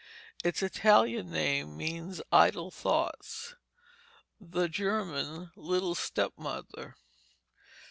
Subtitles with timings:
[0.43, 3.53] Its Italian name means "idle thoughts";
[4.39, 6.95] the German, "little stepmother."